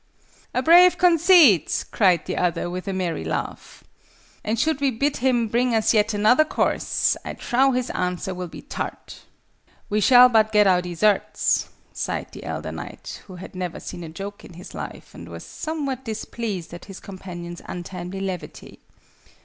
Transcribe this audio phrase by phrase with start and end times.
[0.55, 3.83] "A brave conceit!" cried the other, with a merry laugh.
[4.43, 8.47] "And should we bid him bring us yet another course, I trow his answer will
[8.47, 9.21] be tart!"
[9.91, 14.09] "We shall but get our deserts," sighed the elder knight, who had never seen a
[14.09, 18.79] joke in his life, and was somewhat displeased at his companion's untimely levity.